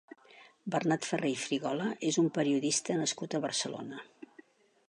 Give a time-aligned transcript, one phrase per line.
[0.75, 4.05] Bernat Ferrer i Frigola és un periodista nascut a Barcelona.